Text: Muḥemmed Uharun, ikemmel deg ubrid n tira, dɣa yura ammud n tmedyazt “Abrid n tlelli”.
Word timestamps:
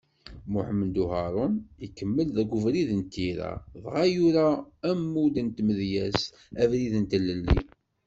Muḥemmed 0.51 0.95
Uharun, 1.03 1.53
ikemmel 1.85 2.29
deg 2.37 2.49
ubrid 2.57 2.89
n 2.99 3.03
tira, 3.13 3.51
dɣa 3.83 4.03
yura 4.13 4.47
ammud 4.89 5.35
n 5.41 5.47
tmedyazt 5.57 6.27
“Abrid 6.61 6.93
n 6.97 7.05
tlelli”. 7.11 7.59